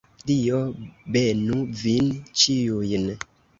Dio 0.29 0.61
benu 1.17 1.59
vin 1.83 2.11
ĉiujn. 2.43 3.09